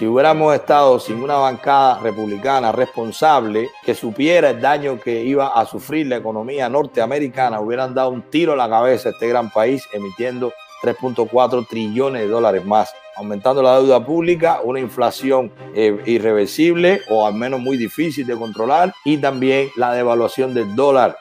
[0.00, 5.66] Si hubiéramos estado sin una bancada republicana responsable que supiera el daño que iba a
[5.66, 9.86] sufrir la economía norteamericana, hubieran dado un tiro a la cabeza a este gran país
[9.92, 17.26] emitiendo 3.4 trillones de dólares más, aumentando la deuda pública, una inflación eh, irreversible o
[17.26, 21.18] al menos muy difícil de controlar y también la devaluación del dólar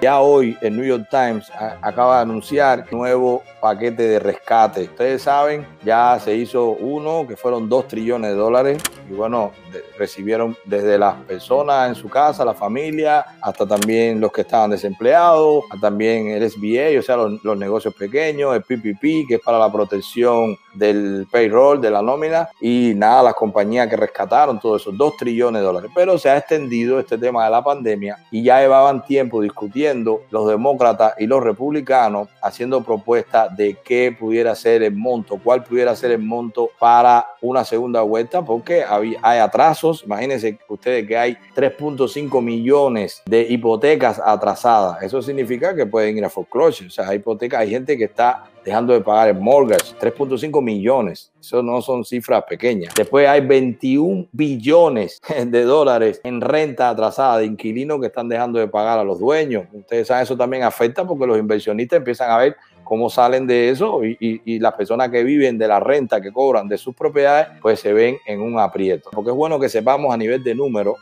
[0.00, 4.84] Ya hoy el New York Times acaba de anunciar nuevo paquete de rescate.
[4.84, 9.52] Ustedes saben, ya se hizo uno que fueron dos trillones de dólares y bueno,
[9.98, 15.64] recibieron desde las personas en su casa, la familia, hasta también los que estaban desempleados,
[15.82, 19.70] también el SBA, o sea, los, los negocios pequeños, el PPP, que es para la
[19.70, 25.16] protección del payroll, de la nómina, y nada, las compañías que rescataron todos esos dos
[25.16, 25.90] trillones de dólares.
[25.94, 30.48] Pero se ha extendido este tema de la pandemia y ya llevaban tiempo discutiendo los
[30.48, 36.12] demócratas y los republicanos haciendo propuestas de qué pudiera ser el monto, cuál pudiera ser
[36.12, 40.04] el monto para una segunda vuelta, porque hay, hay atrasos.
[40.04, 45.02] Imagínense ustedes que hay 3.5 millones de hipotecas atrasadas.
[45.02, 46.88] Eso significa que pueden ir a foreclosure.
[46.88, 51.32] O sea, hay hipotecas, hay gente que está dejando de pagar el mortgage, 3.5 millones.
[51.40, 52.94] Eso no son cifras pequeñas.
[52.94, 58.68] Después hay 21 billones de dólares en renta atrasada de inquilinos que están dejando de
[58.68, 59.64] pagar a los dueños.
[59.72, 64.00] Ustedes saben, eso también afecta porque los inversionistas empiezan a ver cómo salen de eso
[64.04, 67.92] y, las personas que viven de la renta que cobran de sus propiedades, pues se
[67.92, 69.10] ven en un aprieto.
[69.12, 70.96] Porque es bueno que sepamos a nivel de número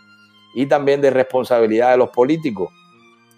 [0.54, 2.70] y también de responsabilidad de los políticos.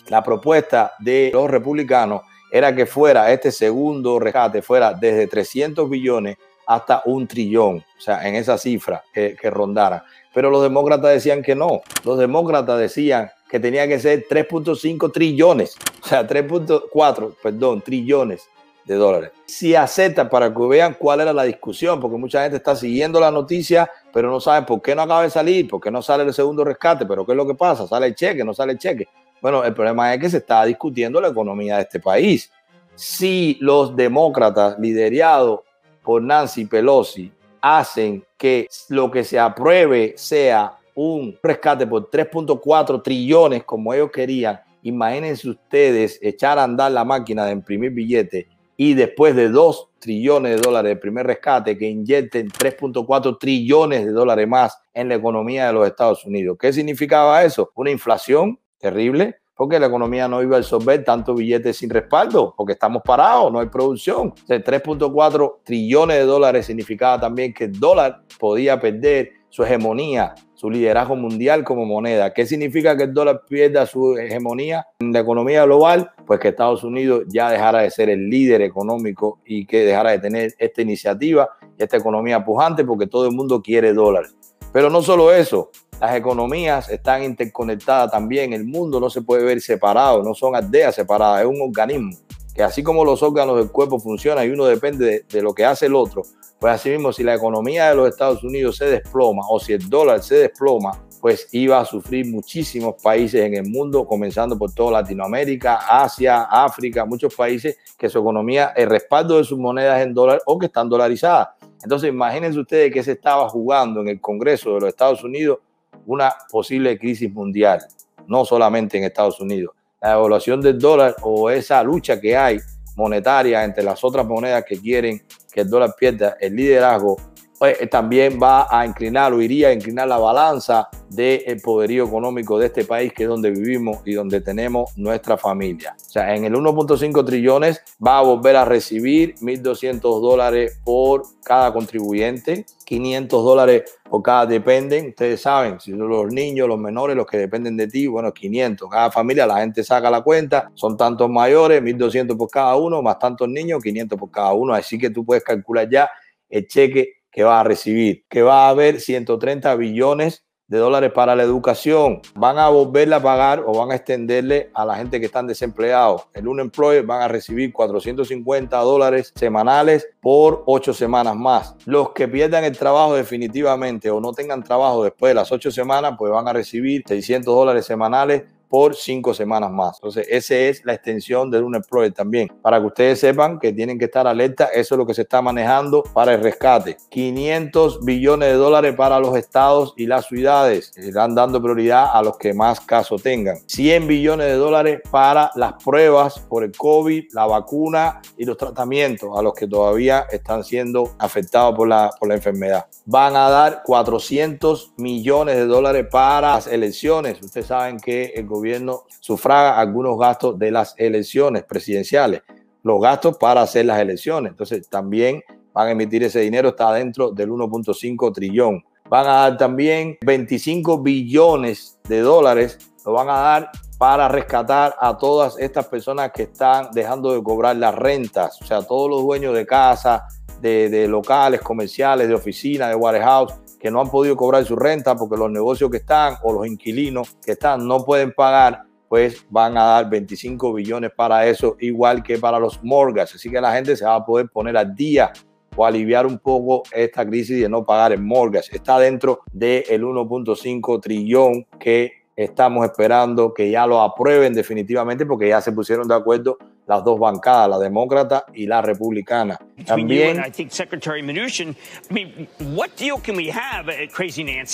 [0.09, 6.37] La propuesta de los republicanos era que fuera este segundo rescate, fuera desde 300 billones
[6.67, 10.05] hasta un trillón, o sea, en esa cifra que, rondara.
[10.33, 11.81] Pero los demócratas decían que no.
[12.05, 18.47] Los demócratas decían que tenía que ser 3.5 trillones, o sea, 3.4, perdón, trillones
[18.85, 19.33] de dólares.
[19.47, 23.33] Si aceptan para que vean cuál era la discusión, porque mucha gente está siguiendo la
[23.33, 26.33] noticia, pero no saben por qué no acaba de salir, por qué no sale el
[26.33, 29.08] segundo rescate, pero qué es lo que pasa, sale el cheque, no sale el cheque.
[29.40, 32.51] Bueno, el problema es que se está discutiendo la economía de este país.
[32.95, 35.61] Si los demócratas liderados
[36.02, 43.64] por Nancy Pelosi hacen que lo que se apruebe sea un rescate por 3.4 trillones
[43.64, 48.46] como ellos querían, imagínense ustedes echar a andar la máquina de imprimir billetes
[48.77, 54.11] y después de 2 trillones de dólares de primer rescate que inyecten 3.4 trillones de
[54.11, 56.56] dólares más en la economía de los Estados Unidos.
[56.58, 57.70] ¿Qué significaba eso?
[57.74, 62.73] Una inflación terrible, porque la economía no iba a absorber tantos billetes sin respaldo, porque
[62.73, 64.33] estamos parados, no hay producción.
[64.48, 71.17] 3.4 trillones de dólares significaba también que el dólar podía perder su hegemonía, su liderazgo
[71.17, 72.33] mundial como moneda.
[72.33, 76.11] ¿Qué significa que el dólar pierda su hegemonía en la economía global?
[76.24, 80.20] Pues que Estados Unidos ya dejara de ser el líder económico y que dejara de
[80.20, 84.24] tener esta iniciativa, esta economía pujante, porque todo el mundo quiere dólar.
[84.73, 88.52] Pero no solo eso, las economías están interconectadas también.
[88.52, 92.16] El mundo no se puede ver separado, no son aldeas separadas, es un organismo
[92.55, 95.86] que así como los órganos del cuerpo funcionan y uno depende de, lo que hace
[95.86, 96.22] el otro,
[96.58, 99.88] pues así mismo si la economía de los Estados Unidos se desploma o si el
[99.88, 105.02] dólar se desploma, pues iba a sufrir muchísimos países en el mundo, comenzando por toda
[105.02, 110.40] Latinoamérica, Asia, África, muchos países que su economía, el respaldo de sus monedas en dólar
[110.46, 111.50] o que están dolarizadas.
[111.82, 115.58] Entonces imagínense ustedes que se estaba jugando en el Congreso de los Estados Unidos
[116.06, 117.80] una posible crisis mundial,
[118.27, 119.74] no solamente en Estados Unidos.
[120.00, 122.58] La evaluación del dólar o esa lucha que hay
[122.96, 125.22] monetaria entre las otras monedas que quieren
[125.52, 127.16] que el dólar pierda el liderazgo,
[127.61, 132.69] pues, también va a inclinar o iría a inclinar la balanza del poderío económico de
[132.69, 135.94] este país, que es donde vivimos y donde tenemos nuestra familia.
[135.94, 141.71] O sea, en el 1.5 trillones va a volver a recibir 1.200 dólares por cada
[141.71, 145.09] contribuyente, 500 dólares por cada dependen.
[145.09, 148.89] Ustedes saben, si son los niños, los menores, los que dependen de ti, bueno, 500.
[148.89, 153.19] Cada familia, la gente saca la cuenta, son tantos mayores, 1.200 por cada uno, más
[153.19, 154.73] tantos niños, 500 por cada uno.
[154.73, 156.11] Así que tú puedes calcular ya
[156.49, 161.35] el cheque que va a recibir, que va a haber 130 billones de dólares para
[161.35, 165.27] la educación, van a volverla a pagar o van a extenderle a la gente que
[165.27, 166.29] están desempleados.
[166.32, 171.75] El unemployed van a recibir 450 dólares semanales por ocho semanas más.
[171.87, 176.15] Los que pierdan el trabajo definitivamente o no tengan trabajo después de las ocho semanas,
[176.17, 179.96] pues van a recibir 600 dólares semanales por cinco semanas más.
[179.96, 182.49] Entonces, esa es la extensión del unemployed también.
[182.62, 185.43] Para que ustedes sepan que tienen que estar alerta, eso es lo que se está
[185.43, 186.96] manejando para el rescate.
[187.11, 190.96] 500 billones de dólares para los estados y las ciudades.
[190.96, 193.56] Están dando prioridad a los que más casos tengan.
[193.67, 199.37] 100 billones de dólares para las pruebas por el COVID, la vacuna y los tratamientos
[199.37, 202.87] a los que todavía están siendo afectados por la, por la enfermedad.
[203.05, 207.43] Van a dar 400 millones de dólares para las elecciones.
[207.43, 212.43] Ustedes saben que el gobierno gobierno sufraga algunos gastos de las elecciones presidenciales,
[212.83, 214.51] los gastos para hacer las elecciones.
[214.51, 215.43] Entonces también
[215.73, 218.83] van a emitir ese dinero, está dentro del 1.5 trillón.
[219.09, 225.19] Van a dar también 25 billones de dólares, lo van a dar para rescatar a
[225.19, 229.55] todas estas personas que están dejando de cobrar las rentas, o sea, todos los dueños
[229.55, 230.27] de casa,
[230.61, 235.17] de, de locales comerciales, de oficinas, de warehouse, que no han podido cobrar su renta
[235.17, 239.77] porque los negocios que están o los inquilinos que están no pueden pagar, pues van
[239.79, 243.37] a dar 25 billones para eso, igual que para los mortgages.
[243.37, 245.32] Así que la gente se va a poder poner al día
[245.75, 248.77] o aliviar un poco esta crisis de no pagar el mortgage.
[248.77, 255.61] Está dentro del 1.5 trillón que estamos esperando que ya lo aprueben definitivamente porque ya
[255.61, 256.59] se pusieron de acuerdo
[256.91, 259.57] las dos bancadas, la demócrata y la republicana.
[259.87, 260.37] También.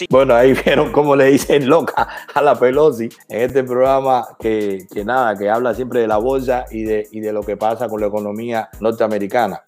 [0.08, 5.04] Bueno, ahí vieron cómo le dicen loca a la Pelosi en este programa que, que
[5.04, 8.00] nada, que habla siempre de la bolsa y de, y de lo que pasa con
[8.00, 9.62] la economía norteamericana.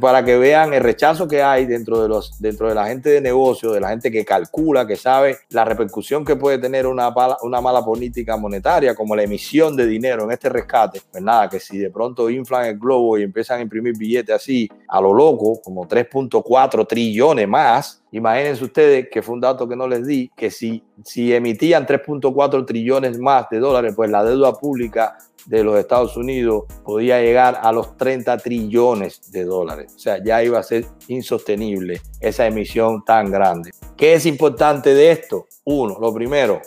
[0.00, 3.20] para que vean el rechazo que hay dentro de, los, dentro de la gente de
[3.20, 7.12] negocio, de la gente que calcula, que sabe la repercusión que puede tener una,
[7.42, 11.02] una mala política monetaria, como la emisión de dinero en este rescate.
[11.12, 14.68] Pues nada, que si de pronto inflan el globo y empiezan a imprimir billetes así
[14.88, 19.86] a lo loco, como 3.4 trillones más, imagínense ustedes que fue un dato que no
[19.86, 25.16] les di, que si, si emitían 3.4 trillones más de dólares, pues la deuda pública
[25.46, 29.92] de los Estados Unidos podía llegar a los 30 trillones de dólares.
[29.96, 33.70] O sea, ya iba a ser insostenible esa emisión tan grande.
[33.96, 35.46] ¿Qué es importante de esto?
[35.64, 36.60] Uno, lo primero,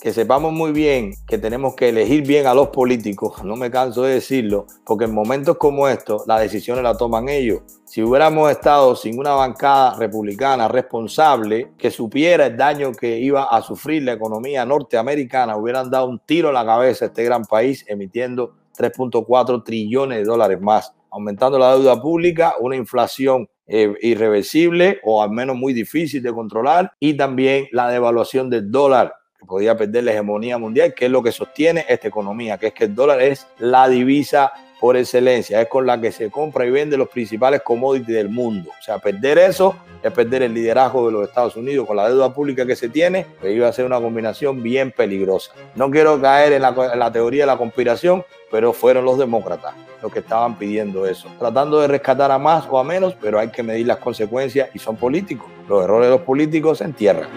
[0.00, 4.02] que sepamos muy bien que tenemos que elegir bien a los políticos, no me canso
[4.02, 7.60] de decirlo, porque en momentos como estos las decisiones las toman ellos.
[7.84, 13.60] Si hubiéramos estado sin una bancada republicana responsable que supiera el daño que iba a
[13.60, 17.84] sufrir la economía norteamericana, hubieran dado un tiro a la cabeza a este gran país
[17.86, 25.22] emitiendo 3.4 trillones de dólares más, aumentando la deuda pública, una inflación eh, irreversible o
[25.22, 30.04] al menos muy difícil de controlar y también la devaluación del dólar que podía perder
[30.04, 33.22] la hegemonía mundial, que es lo que sostiene esta economía, que es que el dólar
[33.22, 37.62] es la divisa por excelencia, es con la que se compra y vende los principales
[37.62, 38.70] commodities del mundo.
[38.78, 42.32] O sea, perder eso es perder el liderazgo de los Estados Unidos con la deuda
[42.32, 45.52] pública que se tiene, pues iba a ser una combinación bien peligrosa.
[45.74, 50.20] No quiero caer en la teoría de la conspiración, pero fueron los demócratas los que
[50.20, 53.86] estaban pidiendo eso, tratando de rescatar a más o a menos, pero hay que medir
[53.86, 55.48] las consecuencias y son políticos.
[55.68, 57.28] Los errores de los políticos se entierran.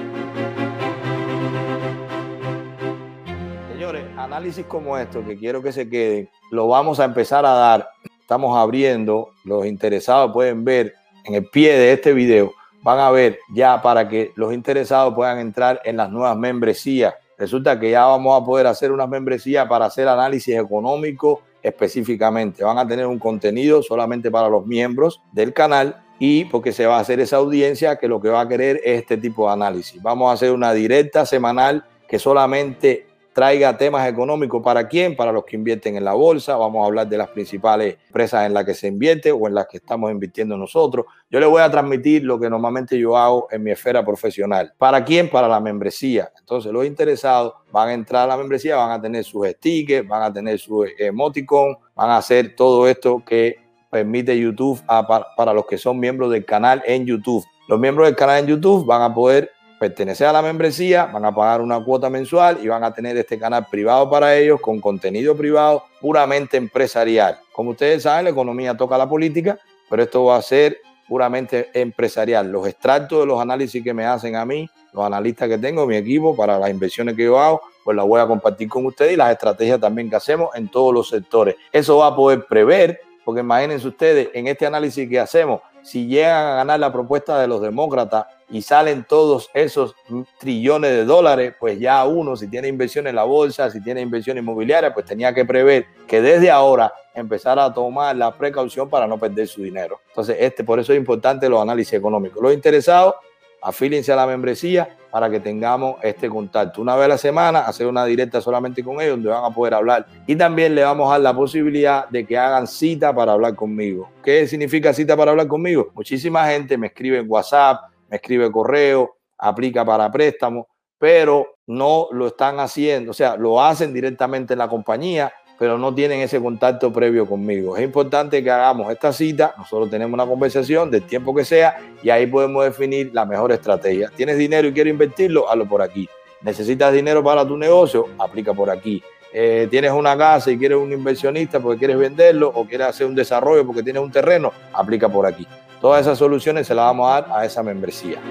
[4.33, 7.89] Análisis como esto, que quiero que se queden, lo vamos a empezar a dar.
[8.19, 10.95] Estamos abriendo, los interesados pueden ver
[11.25, 12.51] en el pie de este video,
[12.81, 17.13] van a ver ya para que los interesados puedan entrar en las nuevas membresías.
[17.37, 22.63] Resulta que ya vamos a poder hacer unas membresías para hacer análisis económico específicamente.
[22.63, 26.97] Van a tener un contenido solamente para los miembros del canal y porque se va
[26.97, 30.01] a hacer esa audiencia que lo que va a querer es este tipo de análisis.
[30.01, 35.43] Vamos a hacer una directa semanal que solamente traiga temas económicos para quién, para los
[35.43, 36.55] que invierten en la bolsa.
[36.55, 39.67] Vamos a hablar de las principales empresas en las que se invierte o en las
[39.67, 41.05] que estamos invirtiendo nosotros.
[41.29, 44.73] Yo le voy a transmitir lo que normalmente yo hago en mi esfera profesional.
[44.77, 45.29] ¿Para quién?
[45.29, 46.31] Para la membresía.
[46.39, 50.23] Entonces los interesados van a entrar a la membresía, van a tener sus stickers, van
[50.23, 53.57] a tener su emoticon, van a hacer todo esto que
[53.89, 57.43] permite YouTube para los que son miembros del canal en YouTube.
[57.67, 59.51] Los miembros del canal en YouTube van a poder
[59.83, 63.37] pertenecer a la membresía, van a pagar una cuota mensual y van a tener este
[63.37, 67.37] canal privado para ellos con contenido privado puramente empresarial.
[67.51, 69.59] Como ustedes saben, la economía toca la política,
[69.89, 72.49] pero esto va a ser puramente empresarial.
[72.49, 75.97] Los extractos de los análisis que me hacen a mí, los analistas que tengo, mi
[75.97, 79.17] equipo, para las inversiones que yo hago, pues las voy a compartir con ustedes y
[79.17, 81.57] las estrategias también que hacemos en todos los sectores.
[81.73, 86.45] Eso va a poder prever, porque imagínense ustedes, en este análisis que hacemos, si llegan
[86.45, 89.95] a ganar la propuesta de los demócratas y salen todos esos
[90.37, 94.37] trillones de dólares, pues ya uno, si tiene inversión en la bolsa, si tiene inversión
[94.37, 99.17] inmobiliaria, pues tenía que prever que desde ahora empezara a tomar la precaución para no
[99.17, 100.01] perder su dinero.
[100.09, 102.43] Entonces, este, por eso es importante los análisis económicos.
[102.43, 103.15] Los interesados,
[103.59, 106.79] afílense a la membresía para que tengamos este contacto.
[106.79, 109.73] Una vez a la semana, hacer una directa solamente con ellos, donde van a poder
[109.73, 110.05] hablar.
[110.27, 114.11] Y también le vamos a dar la posibilidad de que hagan cita para hablar conmigo.
[114.23, 115.89] ¿Qué significa cita para hablar conmigo?
[115.95, 120.67] Muchísima gente me escribe en WhatsApp, escribe correo, aplica para préstamo,
[120.97, 125.93] pero no lo están haciendo, o sea, lo hacen directamente en la compañía, pero no
[125.93, 127.77] tienen ese contacto previo conmigo.
[127.77, 132.09] Es importante que hagamos esta cita, nosotros tenemos una conversación del tiempo que sea y
[132.09, 134.11] ahí podemos definir la mejor estrategia.
[134.15, 135.49] ¿Tienes dinero y quieres invertirlo?
[135.49, 136.07] Hazlo por aquí.
[136.41, 138.07] ¿Necesitas dinero para tu negocio?
[138.19, 139.01] Aplica por aquí.
[139.31, 143.15] Eh, tienes una casa y quieres un inversionista porque quieres venderlo o quieres hacer un
[143.15, 145.47] desarrollo porque tienes un terreno, aplica por aquí.
[145.83, 148.21] Todas esas soluciones se las vamos a dar a esa membresía.